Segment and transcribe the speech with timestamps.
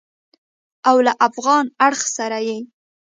[0.89, 2.57] او له افغان اړخ سره یې